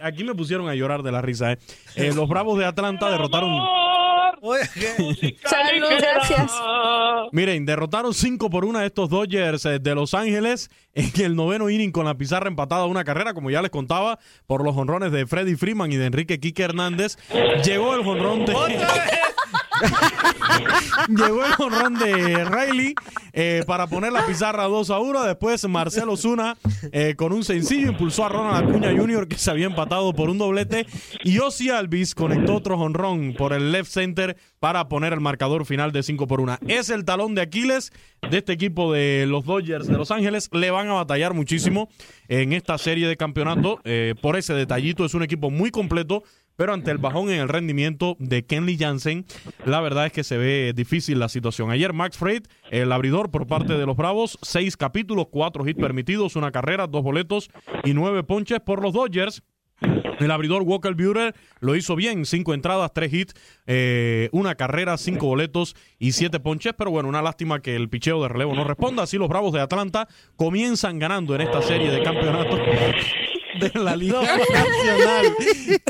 aquí 0.00 0.24
me 0.24 0.34
pusieron 0.34 0.68
a 0.68 0.74
llorar 0.74 1.02
de 1.02 1.12
la 1.12 1.22
risa, 1.22 1.52
¿eh? 1.52 1.58
Eh, 1.96 2.12
los 2.14 2.28
Bravos 2.28 2.58
de 2.58 2.66
Atlanta 2.66 3.10
derrotaron, 3.10 3.50
Salud, 5.44 5.88
gracias. 5.98 6.52
miren, 7.32 7.66
derrotaron 7.66 8.14
5 8.14 8.48
por 8.48 8.64
1 8.64 8.78
a 8.78 8.86
estos 8.86 9.10
Dodgers 9.10 9.66
eh, 9.66 9.78
de 9.78 9.94
Los 9.94 10.14
Ángeles 10.14 10.70
en 10.94 11.12
el 11.22 11.36
noveno 11.36 11.68
inning 11.68 11.92
con 11.92 12.06
la 12.06 12.16
pizarra 12.16 12.48
empatada 12.48 12.82
a 12.82 12.86
una 12.86 13.04
carrera, 13.04 13.34
como 13.34 13.50
ya 13.50 13.60
les 13.60 13.70
contaba, 13.70 14.18
por 14.46 14.64
los 14.64 14.76
honrones 14.76 15.12
de 15.12 15.26
Freddy 15.26 15.56
Freeman 15.56 15.92
y 15.92 15.96
de 15.96 16.06
Enrique 16.06 16.40
Quique 16.40 16.62
Hernández. 16.62 17.16
Llegó 17.64 17.94
el 17.94 18.00
honrón 18.00 18.46
de... 18.46 18.54
Llegó 21.08 21.44
el 21.44 21.52
honrón 21.58 21.94
de 21.94 22.44
Riley 22.44 22.94
eh, 23.32 23.62
para 23.66 23.86
poner 23.86 24.12
la 24.12 24.26
pizarra 24.26 24.64
2 24.64 24.90
a 24.90 24.98
1. 24.98 25.24
Después 25.24 25.66
Marcelo 25.68 26.16
Zuna 26.16 26.56
eh, 26.92 27.14
con 27.16 27.32
un 27.32 27.44
sencillo 27.44 27.90
impulsó 27.90 28.24
a 28.24 28.28
Ronald 28.28 28.68
Acuña 28.68 28.92
Jr. 28.96 29.28
que 29.28 29.36
se 29.36 29.50
había 29.50 29.66
empatado 29.66 30.12
por 30.12 30.30
un 30.30 30.38
doblete. 30.38 30.86
Y 31.24 31.38
Ozzy 31.38 31.70
Alvis 31.70 32.14
conectó 32.14 32.56
otro 32.56 32.78
honrón 32.78 33.34
por 33.36 33.52
el 33.52 33.72
left 33.72 33.90
center 33.90 34.36
para 34.58 34.88
poner 34.88 35.12
el 35.12 35.20
marcador 35.20 35.64
final 35.64 35.92
de 35.92 36.02
5 36.02 36.26
por 36.26 36.40
1. 36.40 36.58
Es 36.68 36.90
el 36.90 37.04
talón 37.04 37.34
de 37.34 37.42
Aquiles 37.42 37.92
de 38.30 38.38
este 38.38 38.52
equipo 38.52 38.92
de 38.92 39.24
los 39.26 39.44
Dodgers 39.44 39.86
de 39.86 39.96
Los 39.96 40.10
Ángeles. 40.10 40.48
Le 40.52 40.70
van 40.70 40.88
a 40.88 40.94
batallar 40.94 41.34
muchísimo 41.34 41.88
en 42.28 42.52
esta 42.52 42.76
serie 42.78 43.08
de 43.08 43.16
campeonato. 43.16 43.80
eh, 43.84 44.14
por 44.20 44.36
ese 44.36 44.54
detallito 44.54 45.04
es 45.04 45.14
un 45.14 45.22
equipo 45.22 45.50
muy 45.50 45.70
completo. 45.70 46.22
Pero 46.60 46.74
ante 46.74 46.90
el 46.90 46.98
bajón 46.98 47.30
en 47.30 47.40
el 47.40 47.48
rendimiento 47.48 48.18
de 48.18 48.44
Kenley 48.44 48.76
Jansen, 48.76 49.24
la 49.64 49.80
verdad 49.80 50.04
es 50.04 50.12
que 50.12 50.24
se 50.24 50.36
ve 50.36 50.74
difícil 50.76 51.18
la 51.18 51.30
situación. 51.30 51.70
Ayer 51.70 51.94
Max 51.94 52.18
Fried, 52.18 52.42
el 52.70 52.92
abridor 52.92 53.30
por 53.30 53.46
parte 53.46 53.78
de 53.78 53.86
los 53.86 53.96
Bravos, 53.96 54.38
seis 54.42 54.76
capítulos, 54.76 55.28
cuatro 55.30 55.66
hits 55.66 55.80
permitidos, 55.80 56.36
una 56.36 56.52
carrera, 56.52 56.86
dos 56.86 57.02
boletos 57.02 57.48
y 57.82 57.94
nueve 57.94 58.24
ponches 58.24 58.60
por 58.60 58.82
los 58.82 58.92
Dodgers. 58.92 59.42
El 60.18 60.30
abridor 60.30 60.60
Walker 60.60 60.92
Buehler 60.94 61.34
lo 61.60 61.76
hizo 61.76 61.96
bien, 61.96 62.26
cinco 62.26 62.52
entradas, 62.52 62.92
tres 62.92 63.10
hits, 63.10 63.32
eh, 63.66 64.28
una 64.32 64.54
carrera, 64.54 64.98
cinco 64.98 65.28
boletos 65.28 65.74
y 65.98 66.12
siete 66.12 66.40
ponches, 66.40 66.74
pero 66.76 66.90
bueno, 66.90 67.08
una 67.08 67.22
lástima 67.22 67.62
que 67.62 67.74
el 67.74 67.88
picheo 67.88 68.20
de 68.22 68.28
relevo 68.28 68.54
no 68.54 68.64
responda. 68.64 69.04
Así 69.04 69.16
los 69.16 69.30
Bravos 69.30 69.54
de 69.54 69.62
Atlanta 69.62 70.08
comienzan 70.36 70.98
ganando 70.98 71.34
en 71.34 71.40
esta 71.40 71.62
serie 71.62 71.90
de 71.90 72.02
campeonatos 72.02 72.60
de 73.58 73.72
la 73.78 73.96
Liga 73.96 74.20
Nacional. 74.22 75.34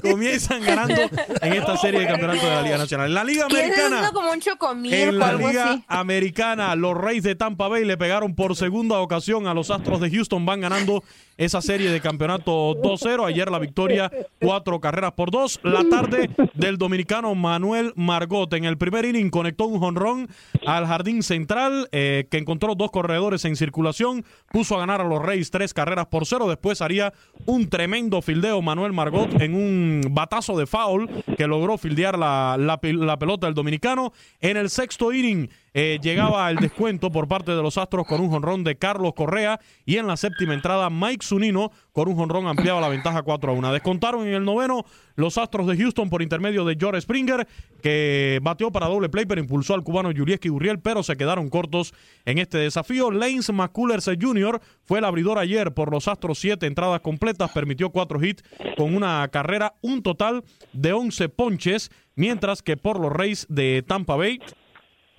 Comienzan 0.03 0.63
ganando 0.65 1.03
en 1.43 1.53
esta 1.53 1.77
serie 1.77 2.01
de 2.01 2.07
campeonatos 2.07 2.43
de 2.43 2.51
la 2.51 2.63
Liga 2.63 2.79
Nacional. 2.79 3.07
En 3.09 3.15
la 3.15 3.25
Liga 3.25 3.47
¿Quieres 3.49 3.79
Americana. 3.79 4.11
como 4.13 4.31
un 4.31 4.85
En 4.93 5.19
la 5.19 5.33
Liga 5.35 5.71
así? 5.73 5.85
Americana, 5.89 6.75
los 6.77 6.97
Reyes 6.97 7.23
de 7.25 7.35
Tampa 7.35 7.69
Bay 7.69 7.85
le 7.85 7.97
pegaron 7.97 8.35
por 8.35 8.57
segunda 8.57 8.99
ocasión 8.99 9.47
a 9.47 9.55
los 9.55 9.71
Astros 9.71 10.01
de 10.01 10.11
Houston. 10.11 10.47
Van 10.47 10.61
ganando 10.61 11.03
esa 11.41 11.63
serie 11.63 11.91
de 11.91 12.01
campeonato 12.03 12.75
2-0. 12.75 13.27
Ayer 13.27 13.51
la 13.51 13.59
victoria, 13.59 14.11
cuatro 14.41 14.79
carreras 14.79 15.13
por 15.13 15.31
dos. 15.31 15.59
La 15.63 15.83
tarde 15.89 16.29
del 16.55 16.77
dominicano 16.77 17.35
Manuel 17.35 17.93
Margot. 17.97 18.53
En 18.53 18.67
el 18.67 18.77
primer 18.77 19.07
inning 19.07 19.31
conectó 19.31 19.65
un 19.65 19.81
jonrón 19.81 20.29
al 20.67 20.87
jardín 20.87 21.23
central 21.23 21.89
eh, 21.93 22.27
que 22.31 22.37
encontró 22.37 22.75
dos 22.75 22.91
corredores 22.91 23.45
en 23.47 23.57
circulación. 23.57 24.25
Puso 24.53 24.77
a 24.77 24.81
ganar 24.81 25.01
a 25.01 25.05
los 25.05 25.23
Reyes 25.23 25.51
tres 25.51 25.73
carreras 25.73 26.07
por 26.09 26.27
cero. 26.27 26.47
Después 26.47 26.83
haría 26.83 27.15
un 27.47 27.71
tremendo 27.71 28.21
fildeo 28.21 28.61
Manuel 28.61 28.93
Margot 28.93 29.41
en 29.41 29.55
un 29.55 30.03
batazo 30.11 30.59
de 30.59 30.67
foul 30.67 31.09
que 31.39 31.47
logró 31.47 31.79
fildear 31.79 32.19
la, 32.19 32.57
la 32.59 32.79
pel- 32.81 33.03
la 33.05 33.19
pelota 33.19 33.47
del 33.47 33.55
dominicano. 33.55 34.13
En 34.41 34.59
el 34.59 34.69
sexto 34.69 35.11
inning 35.11 35.49
eh, 35.73 35.99
llegaba 36.03 36.51
el 36.51 36.57
descuento 36.57 37.11
por 37.11 37.29
parte 37.29 37.53
de 37.53 37.63
los 37.63 37.79
Astros 37.79 38.07
con 38.07 38.21
un 38.21 38.29
jonrón 38.29 38.63
de 38.65 38.77
Carlos 38.77 39.15
Correa 39.15 39.59
y 39.87 39.97
en 39.97 40.07
la 40.07 40.17
séptima 40.19 40.53
entrada 40.53 40.91
Mike 40.91 41.25
Zunino 41.31 41.73
con 41.93 42.09
un 42.09 42.17
jonrón 42.17 42.47
ampliaba 42.47 42.81
la 42.81 42.89
ventaja 42.89 43.23
4 43.23 43.51
a 43.51 43.55
1. 43.55 43.73
Descontaron 43.73 44.27
en 44.27 44.35
el 44.35 44.45
noveno 44.45 44.85
los 45.15 45.39
Astros 45.39 45.67
de 45.67 45.77
Houston 45.77 46.11
por 46.11 46.23
intermedio 46.23 46.65
de 46.65 46.77
George 46.79 47.01
Springer 47.01 47.47
que 47.83 48.39
bateó 48.43 48.71
para 48.71 48.87
doble 48.87 49.09
play 49.09 49.25
pero 49.27 49.41
impulsó 49.41 49.75
al 49.75 49.83
cubano 49.83 50.11
Yurieski 50.11 50.49
Gurriel 50.49 50.81
pero 50.81 51.03
se 51.03 51.17
quedaron 51.17 51.49
cortos 51.49 51.95
en 52.25 52.39
este 52.39 52.59
desafío. 52.59 53.11
Lance 53.11 53.53
McCullers 53.53 54.11
Jr. 54.21 54.61
fue 54.85 54.99
el 54.99 55.05
abridor 55.05 55.39
ayer 55.39 55.73
por 55.73 55.91
los 55.91 56.09
Astros, 56.09 56.39
siete 56.39 56.67
entradas 56.67 57.01
completas, 57.01 57.51
permitió 57.53 57.91
cuatro 57.91 58.23
hits 58.23 58.43
con 58.77 58.95
una 58.95 59.27
carrera, 59.29 59.75
un 59.81 60.03
total 60.03 60.45
de 60.73 60.93
11 60.93 61.29
ponches, 61.31 61.91
mientras 62.15 62.63
que 62.63 62.77
por 62.77 63.01
los 63.01 63.13
Reyes 63.13 63.47
de 63.49 63.83
Tampa 63.87 64.17
Bay 64.17 64.41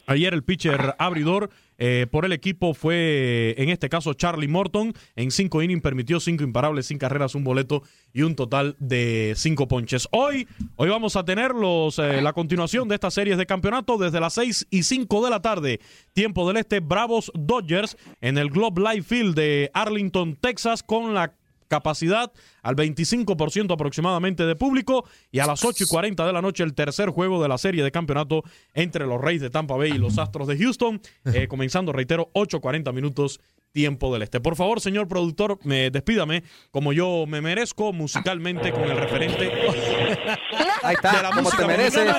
Ayer 0.07 0.33
el 0.33 0.43
pitcher 0.43 0.95
abridor 0.97 1.49
eh, 1.83 2.05
por 2.05 2.25
el 2.25 2.31
equipo 2.31 2.75
fue, 2.75 3.55
en 3.57 3.69
este 3.69 3.89
caso, 3.89 4.13
Charlie 4.13 4.47
Morton. 4.47 4.93
En 5.15 5.31
cinco 5.31 5.63
innings 5.63 5.81
permitió 5.81 6.19
cinco 6.19 6.43
imparables, 6.43 6.85
sin 6.85 6.99
carreras, 6.99 7.33
un 7.33 7.43
boleto 7.43 7.81
y 8.13 8.21
un 8.21 8.35
total 8.35 8.75
de 8.77 9.33
cinco 9.35 9.67
ponches. 9.67 10.07
Hoy, 10.11 10.47
hoy 10.75 10.89
vamos 10.89 11.15
a 11.15 11.25
tener 11.25 11.53
eh, 11.53 12.21
la 12.21 12.33
continuación 12.33 12.87
de 12.87 12.93
estas 12.93 13.15
series 13.15 13.35
de 13.39 13.47
campeonato 13.47 13.97
desde 13.97 14.19
las 14.19 14.35
seis 14.35 14.67
y 14.69 14.83
cinco 14.83 15.23
de 15.23 15.31
la 15.31 15.41
tarde. 15.41 15.79
Tiempo 16.13 16.47
del 16.47 16.57
Este, 16.57 16.81
Bravos 16.81 17.31
Dodgers 17.33 17.97
en 18.21 18.37
el 18.37 18.51
Globe 18.51 18.79
Life 18.79 19.15
Field 19.15 19.33
de 19.33 19.71
Arlington, 19.73 20.35
Texas, 20.39 20.83
con 20.83 21.15
la 21.15 21.33
capacidad 21.71 22.33
al 22.63 22.75
25% 22.75 23.73
aproximadamente 23.73 24.45
de 24.45 24.57
público 24.57 25.05
y 25.31 25.39
a 25.39 25.47
las 25.47 25.63
8 25.63 25.85
y 25.85 25.87
40 25.87 26.25
de 26.25 26.33
la 26.33 26.41
noche 26.41 26.63
el 26.63 26.73
tercer 26.73 27.09
juego 27.11 27.41
de 27.41 27.47
la 27.47 27.57
serie 27.57 27.81
de 27.81 27.91
campeonato 27.91 28.43
entre 28.73 29.07
los 29.07 29.21
Reyes 29.21 29.41
de 29.41 29.49
Tampa 29.49 29.77
Bay 29.77 29.91
y 29.91 29.97
los 29.97 30.17
Astros 30.17 30.49
de 30.49 30.57
Houston, 30.57 31.01
eh, 31.33 31.47
comenzando, 31.49 31.93
reitero, 31.93 32.29
8.40 32.33 32.91
minutos 32.91 33.39
tiempo 33.71 34.11
del 34.11 34.23
este. 34.23 34.41
Por 34.41 34.57
favor, 34.57 34.81
señor 34.81 35.07
productor, 35.07 35.59
me 35.63 35.89
despídame 35.91 36.43
como 36.71 36.91
yo 36.91 37.23
me 37.25 37.39
merezco 37.39 37.93
musicalmente 37.93 38.73
con 38.73 38.83
el 38.83 38.97
referente 38.97 39.49
Ahí 40.83 40.95
está, 40.95 41.15
de 41.15 41.23
la 41.23 41.29
como 41.29 41.43
música 41.43 41.61
te 41.61 41.67
mereces. 41.67 42.15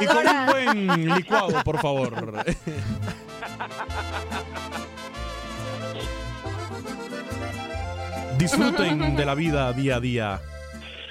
y 0.00 0.06
con 0.06 0.26
un 0.26 0.46
buen 0.46 1.14
licuado, 1.14 1.62
por 1.62 1.78
favor. 1.80 2.44
Disfruten 8.38 9.16
de 9.16 9.26
la 9.26 9.34
vida 9.34 9.72
día 9.72 9.96
a 9.96 10.00
día. 10.00 10.40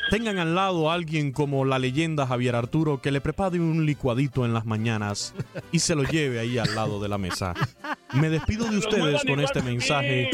Tengan 0.09 0.37
al 0.37 0.55
lado 0.55 0.89
a 0.89 0.93
alguien 0.93 1.33
como 1.33 1.65
la 1.65 1.77
leyenda 1.77 2.25
Javier 2.25 2.55
Arturo 2.55 3.01
que 3.01 3.11
le 3.11 3.19
prepare 3.19 3.59
un 3.59 3.85
licuadito 3.85 4.45
en 4.45 4.53
las 4.53 4.65
mañanas 4.65 5.33
y 5.71 5.79
se 5.79 5.95
lo 5.95 6.03
lleve 6.03 6.39
ahí 6.39 6.57
al 6.57 6.73
lado 6.73 7.01
de 7.01 7.09
la 7.09 7.17
mesa. 7.17 7.53
Me 8.13 8.29
despido 8.29 8.69
de 8.69 8.77
ustedes 8.77 9.25
con 9.25 9.41
este 9.41 9.61
mensaje 9.61 10.29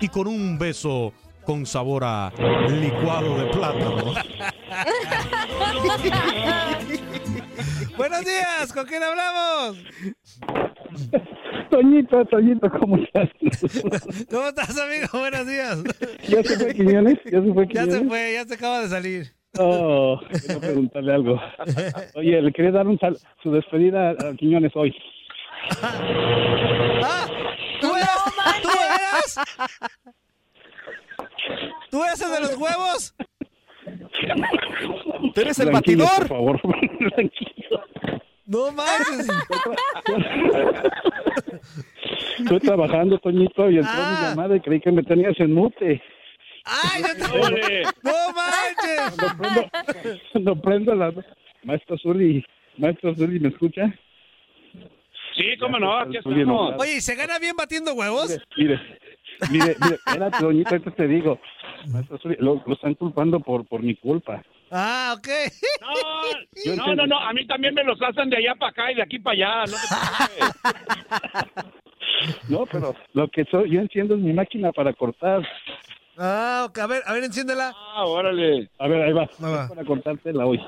y 0.00 0.08
con 0.08 0.26
un 0.26 0.58
beso 0.58 1.14
con 1.46 1.64
sabor 1.64 2.04
a 2.04 2.30
licuado 2.68 3.38
de 3.38 3.46
plátano. 3.46 4.14
Buenos 7.96 8.24
días, 8.24 8.72
¿con 8.72 8.86
quién 8.86 9.02
hablamos? 9.02 9.78
Toñito, 11.70 12.24
Toñito, 12.26 12.70
¿cómo 12.80 12.96
estás? 12.98 13.28
¿Cómo 14.30 14.48
estás, 14.48 14.78
amigo? 14.78 15.06
Buenos 15.12 15.46
días. 15.46 15.78
¿Ya 16.28 16.42
se 16.42 16.58
fue 16.58 16.74
Quiñones? 16.74 17.18
¿Ya 17.24 17.40
se 17.42 17.52
fue 17.52 17.66
Ya 17.66 17.82
Quiñones? 17.82 17.94
se 17.94 18.04
fue, 18.08 18.32
ya 18.34 18.44
se 18.44 18.54
acaba 18.54 18.80
de 18.80 18.88
salir. 18.88 19.26
Oh, 19.58 20.20
quiero 20.44 20.60
preguntarle 20.60 21.14
algo. 21.14 21.40
Oye, 22.16 22.42
le 22.42 22.52
quería 22.52 22.72
dar 22.72 22.86
un 22.86 22.98
sal- 22.98 23.18
su 23.42 23.52
despedida 23.52 24.10
a 24.10 24.34
Quiñones 24.36 24.72
hoy. 24.74 24.94
¿Tú 27.80 27.94
eras? 27.96 28.18
¿Tú 28.62 28.68
eras? 28.70 29.40
¿Tú 31.90 32.02
eres 32.04 32.20
el 32.20 32.30
de 32.32 32.40
los 32.40 32.56
huevos? 32.56 33.14
¿Tú 35.34 35.40
eres 35.40 35.58
el 35.58 35.70
Tranquilo, 35.70 36.04
batidor? 36.04 36.28
Por 36.28 36.28
favor, 36.28 36.60
tranquilo. 37.14 37.82
No 38.46 38.70
manches. 38.72 39.26
Estoy 42.38 42.60
trabajando, 42.60 43.18
Toñito, 43.18 43.70
y 43.70 43.78
entró 43.78 43.92
Ah. 43.94 44.18
mi 44.20 44.26
llamada 44.28 44.56
y 44.56 44.60
creí 44.60 44.80
que 44.80 44.92
me 44.92 45.02
tenías 45.02 45.38
en 45.40 45.52
mute. 45.54 46.02
¡Ay, 46.64 47.02
yo 47.02 47.08
te... 47.14 47.22
¡No 48.02 48.12
manches! 48.34 49.16
Cuando 49.18 49.36
prendo, 49.38 49.62
cuando 50.32 50.56
prendo 50.60 50.94
la... 50.94 51.12
Maestro 51.62 51.96
Zuli, 51.98 52.44
Maestro 52.76 53.14
Zuli, 53.14 53.40
¿me 53.40 53.48
escucha? 53.48 53.90
Sí, 55.34 55.56
cómo 55.58 55.78
no, 55.78 55.96
aquí 55.98 56.18
Estoy 56.18 56.42
enojado. 56.42 56.64
estamos. 56.72 56.86
Oye, 56.86 56.96
¿y 56.96 57.00
¿se 57.00 57.14
gana 57.16 57.38
bien 57.38 57.56
batiendo 57.56 57.94
huevos? 57.94 58.38
Mire, 58.56 58.78
mire, 59.50 59.76
mire, 59.80 59.94
espérate, 59.94 60.38
Doñito, 60.40 60.70
ahorita 60.70 60.90
te 60.92 61.06
digo. 61.08 61.38
Lo, 62.38 62.62
lo 62.66 62.74
están 62.74 62.94
culpando 62.94 63.40
por, 63.40 63.66
por 63.66 63.82
mi 63.82 63.94
culpa. 63.96 64.42
Ah, 64.70 65.14
ok. 65.16 65.28
No, 66.66 66.76
no, 66.76 66.94
no, 66.94 67.06
no, 67.06 67.18
a 67.18 67.32
mí 67.32 67.46
también 67.46 67.74
me 67.74 67.84
los 67.84 68.00
hacen 68.02 68.30
de 68.30 68.38
allá 68.38 68.54
para 68.56 68.70
acá 68.70 68.90
y 68.92 68.94
de 68.96 69.02
aquí 69.02 69.18
para 69.18 69.34
allá. 69.34 69.64
No 69.70 69.76
te 69.76 69.86
preocupes. 69.88 71.74
No, 72.48 72.66
pero 72.66 72.94
lo 73.12 73.28
que 73.28 73.44
soy, 73.44 73.70
yo 73.70 73.80
enciendo 73.80 74.14
es 74.14 74.20
mi 74.20 74.32
máquina 74.32 74.72
para 74.72 74.92
cortar. 74.94 75.46
Ah, 76.16 76.66
ok. 76.68 76.78
A 76.78 76.86
ver, 76.86 77.02
a 77.06 77.12
ver, 77.12 77.24
enciéndela. 77.24 77.72
Ah, 77.74 78.04
órale. 78.06 78.70
A 78.78 78.88
ver, 78.88 79.02
ahí 79.02 79.12
va. 79.12 79.22
Ahí 79.22 79.52
va. 79.52 79.68
Para 79.68 79.84
cortártela 79.84 80.46
hoy. 80.46 80.60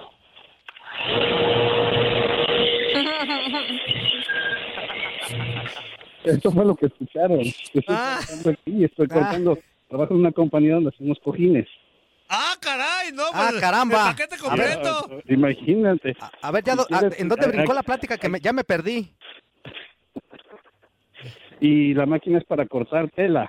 Esto 6.26 6.50
fue 6.52 6.64
lo 6.64 6.74
que 6.74 6.86
escucharon. 6.86 7.40
Estoy 7.40 7.84
Ah. 7.88 8.16
cortando 8.18 8.50
aquí, 8.50 8.84
estoy 8.84 9.08
cortando. 9.08 9.58
Trabajo 9.88 10.14
en 10.14 10.20
una 10.20 10.32
compañía 10.32 10.74
donde 10.74 10.90
hacemos 10.90 11.18
cojines. 11.22 11.68
Ah, 12.28 12.54
caray, 12.60 13.12
no. 13.12 13.22
Ah, 13.32 13.46
pues, 13.50 13.60
caramba. 13.60 14.10
El 14.10 14.16
paquete 14.16 14.34
A 14.34 14.56
ver, 14.56 14.80
completo. 14.80 15.22
Imagínate. 15.28 16.16
A 16.42 16.50
ver, 16.50 16.64
ya 16.64 16.74
ah, 16.90 17.02
¿en 17.16 17.28
dónde 17.28 17.46
ah, 17.46 17.48
brincó 17.48 17.70
ah, 17.72 17.76
la 17.76 17.82
plática? 17.84 18.18
Que 18.18 18.28
me- 18.28 18.40
ya 18.40 18.52
me 18.52 18.64
perdí. 18.64 19.14
Y 21.60 21.94
la 21.94 22.04
máquina 22.04 22.38
es 22.38 22.44
para 22.44 22.66
cortar 22.66 23.08
tela. 23.12 23.48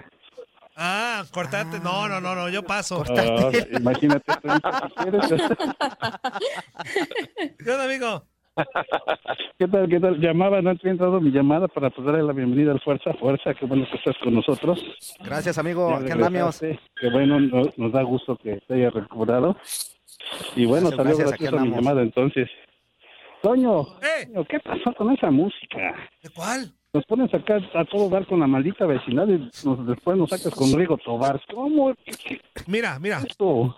Ah, 0.76 1.26
cortarte. 1.32 1.80
No, 1.80 2.08
no, 2.08 2.22
no, 2.22 2.36
no, 2.36 2.50
yo 2.50 2.62
paso. 2.62 3.04
Ah, 3.10 3.50
imagínate. 3.72 4.32
¿Qué 7.58 7.72
onda, 7.72 7.86
amigo? 7.86 8.24
¿Qué 9.58 9.68
tal? 9.68 9.88
¿Qué 9.90 10.00
tal? 10.00 10.20
Llamaba, 10.20 10.62
no 10.62 10.72
he 10.72 10.90
entrado 10.90 11.20
mi 11.22 11.32
llamada 11.32 11.68
para 11.68 11.90
pues, 11.90 12.06
darle 12.06 12.24
la 12.24 12.34
bienvenida 12.34 12.72
al 12.72 12.80
Fuerza 12.82 13.14
Fuerza. 13.14 13.54
Qué 13.54 13.66
bueno 13.66 13.86
que 13.90 13.98
estás 13.98 14.16
con 14.24 14.34
nosotros. 14.36 14.80
Gracias, 15.24 15.58
amigo. 15.58 15.94
Andamos. 15.96 16.60
regresaste. 16.60 16.80
Qué 17.00 17.10
bueno, 17.10 17.40
no- 17.40 17.70
nos 17.78 17.92
da 17.92 18.02
gusto 18.04 18.36
que 18.38 18.60
te 18.68 18.74
haya 18.76 18.90
recuperado. 18.90 19.56
Y 20.56 20.66
bueno, 20.66 20.90
Gracias, 20.90 20.96
salió 20.98 21.18
gracias, 21.18 21.40
graciosa 21.52 21.64
mi 21.66 21.72
llamada 21.72 22.02
entonces. 22.02 22.50
Toño, 23.42 23.82
¡Eh! 24.02 24.28
¿qué 24.50 24.60
pasó 24.60 24.92
con 24.98 25.12
esa 25.12 25.30
música? 25.30 25.96
¿De 26.24 26.30
cuál? 26.30 26.72
Nos 26.94 27.06
pones 27.06 27.32
acá 27.34 27.60
a 27.76 27.86
todo 27.86 28.10
dar 28.10 28.26
con 28.26 28.40
la 28.40 28.48
maldita 28.48 28.86
vecindad 28.88 29.28
y 29.28 29.38
nos- 29.64 29.86
después 29.88 30.18
nos 30.18 30.30
sacas 30.30 30.54
con 30.56 30.74
Rigo 30.78 30.98
Tobar. 30.98 31.40
¿Cómo? 31.54 31.94
¿Qué, 32.04 32.12
qué 32.26 32.42
Mira, 32.66 32.98
mira. 33.00 33.20
esto? 33.20 33.76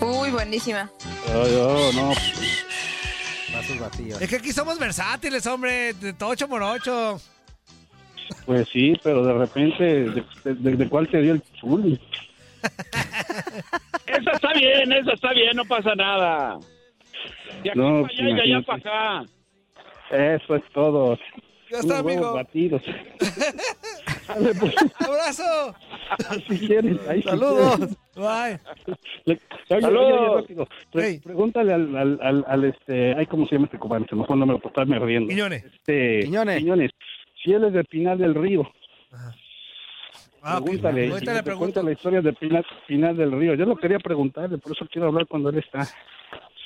Uy, 0.00 0.30
buenísima. 0.30 0.90
Ay, 1.28 1.54
oh, 1.60 1.90
no. 1.94 2.08
Vasos 3.54 3.78
vacíos. 3.78 4.20
Es 4.20 4.28
que 4.28 4.36
aquí 4.36 4.52
somos 4.52 4.78
versátiles, 4.78 5.46
hombre. 5.46 5.92
De 5.94 6.12
tocho 6.12 6.46
morocho. 6.48 7.20
Pues 8.44 8.68
sí, 8.72 8.94
pero 9.02 9.24
de 9.24 9.32
repente, 9.34 9.84
¿de, 9.84 10.24
de- 10.44 10.76
de 10.76 10.88
cuál 10.88 11.08
te 11.08 11.20
dio 11.22 11.32
el 11.34 11.42
chuli? 11.60 12.00
Esa 14.06 14.30
está 14.32 14.52
bien, 14.54 14.92
esa 14.92 15.12
está 15.12 15.32
bien, 15.32 15.56
no 15.56 15.64
pasa 15.64 15.94
nada. 15.94 16.58
De 17.62 17.70
aquí 17.70 17.78
No, 17.78 18.02
para 18.02 18.14
allá 18.14 18.28
y 18.30 18.34
de 18.34 18.42
allá 18.42 18.62
para 18.66 18.78
acá. 18.78 19.30
Eso 20.10 20.56
es 20.56 20.62
todo. 20.72 21.16
Ya 21.70 21.78
está, 21.78 22.00
Unos 22.00 22.12
amigo. 22.12 22.32
batidos. 22.34 22.82
Dale, 24.28 24.54
pues, 24.54 24.74
¡Abrazo! 24.98 25.74
si 26.48 26.58
quieres. 26.66 26.98
Ahí 27.08 27.22
si 27.22 27.28
Saludos. 27.28 27.76
quieres. 27.76 27.96
Bye. 28.14 28.60
Le- 29.24 29.40
Saludos. 29.68 30.02
oye, 30.02 30.18
oye, 30.28 30.40
rápido. 30.40 30.68
Pre- 30.92 31.02
Hey. 31.10 31.20
Pregúntale 31.22 31.72
al, 31.72 31.96
al, 31.96 32.18
al, 32.22 32.44
al, 32.46 32.64
este, 32.64 33.14
ay, 33.14 33.26
¿cómo 33.26 33.46
se 33.46 33.54
llama 33.56 33.66
este 33.66 33.78
cubano? 33.78 34.06
Se 34.08 34.14
me 34.16 34.24
fue 34.24 34.34
el 34.34 34.40
nombre 34.40 34.58
estarme 34.64 34.98
riendo. 34.98 35.28
Quiñones. 35.28 35.64
Este, 35.64 36.20
Quiñones. 36.24 36.90
Si 37.42 37.52
él 37.52 37.64
es 37.64 37.72
de 37.72 37.84
Pinal 37.84 38.18
del 38.18 38.34
Río. 38.34 38.62
Ah, 40.42 40.58
ok. 40.58 40.64
Pregúntale. 40.64 41.10
Ahorita 41.10 41.32
que 41.32 41.32
le 41.32 41.38
te 41.38 41.42
pregunto. 41.42 41.72
cuente 41.74 41.82
la 41.82 41.92
historia 41.92 42.20
de 42.22 42.32
Pinal, 42.32 42.64
Pinal 42.86 43.16
del 43.16 43.32
Río. 43.32 43.54
Yo 43.54 43.64
lo 43.66 43.76
quería 43.76 43.98
preguntarle, 43.98 44.58
por 44.58 44.72
eso 44.72 44.86
quiero 44.90 45.08
hablar 45.08 45.26
cuando 45.26 45.50
él 45.50 45.58
está. 45.58 45.86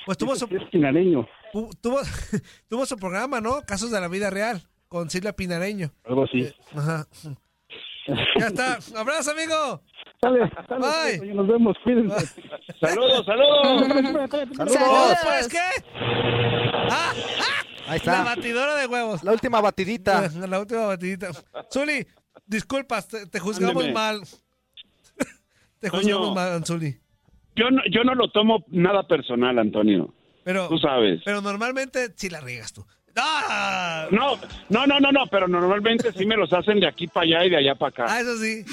Pues 0.05 0.17
tuvo 0.17 0.35
su, 0.35 0.45
es 0.45 0.63
pinareño, 0.71 1.27
tu- 1.53 1.69
tuvo, 1.81 1.99
tuvo 2.69 2.85
su 2.85 2.97
programa, 2.97 3.39
¿no? 3.41 3.61
Casos 3.67 3.91
de 3.91 3.99
la 4.01 4.07
vida 4.07 4.29
real. 4.29 4.61
Con 4.87 5.09
Silvia 5.09 5.31
Pinareño. 5.33 5.91
algo 6.03 6.23
así. 6.25 6.51
Ajá. 6.75 7.05
Ya 8.07 8.47
está. 8.47 8.79
Abrazo, 8.99 9.31
amigo. 9.31 9.81
Sale, 10.21 10.49
sale, 10.67 10.79
Bye. 10.79 11.19
oye, 11.21 11.33
nos 11.33 11.47
vemos, 11.47 11.75
cuídense. 11.83 12.41
Saludos, 12.79 13.25
saludos. 13.25 14.51
Oh, 14.59 15.13
¿Sabes 15.23 15.47
qué? 15.47 15.59
Ah, 16.89 17.13
Ahí 17.87 17.87
la 17.87 17.95
está. 17.95 18.23
batidora 18.23 18.75
de 18.75 18.85
huevos. 18.87 19.23
La 19.23 19.31
última 19.31 19.61
batidita. 19.61 20.29
La 20.47 20.59
última 20.59 20.85
batidita. 20.87 21.29
Zuli, 21.71 22.05
disculpas, 22.45 23.07
te, 23.07 23.25
te 23.27 23.39
juzgamos 23.39 23.83
Ándeme. 23.83 23.93
mal. 23.93 24.21
Te 25.79 25.89
juzgamos 25.89 26.35
mal, 26.35 26.63
Zuli. 26.65 26.99
Yo 27.55 27.69
no, 27.71 27.81
yo 27.91 28.03
no 28.03 28.13
lo 28.15 28.29
tomo 28.31 28.63
nada 28.67 29.07
personal, 29.07 29.57
Antonio. 29.57 30.13
Pero, 30.43 30.67
Tú 30.69 30.77
sabes. 30.77 31.21
pero 31.25 31.41
normalmente 31.41 32.13
sí 32.15 32.29
la 32.29 32.39
riegas 32.39 32.71
tú. 32.73 32.85
¡Ah! 33.15 34.07
No, 34.11 34.37
no, 34.69 34.87
no, 34.87 34.99
no, 34.99 35.11
no, 35.11 35.27
pero 35.27 35.47
normalmente 35.47 36.11
sí 36.11 36.25
me 36.25 36.35
los 36.37 36.51
hacen 36.53 36.79
de 36.79 36.87
aquí 36.87 37.07
para 37.07 37.25
allá 37.25 37.45
y 37.45 37.49
de 37.49 37.57
allá 37.57 37.75
para 37.75 37.89
acá. 37.89 38.05
Ah, 38.07 38.21
eso 38.21 38.37
sí. 38.37 38.65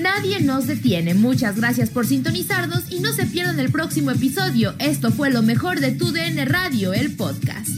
Nadie 0.00 0.40
nos 0.40 0.66
detiene. 0.66 1.14
Muchas 1.14 1.56
gracias 1.56 1.90
por 1.90 2.06
sintonizarnos 2.06 2.90
y 2.90 3.00
no 3.00 3.12
se 3.12 3.26
pierdan 3.26 3.58
el 3.58 3.72
próximo 3.72 4.10
episodio. 4.10 4.74
Esto 4.78 5.10
fue 5.10 5.30
lo 5.30 5.42
mejor 5.42 5.80
de 5.80 5.92
tu 5.92 6.12
DN 6.12 6.44
Radio, 6.44 6.92
el 6.92 7.16
podcast. 7.16 7.77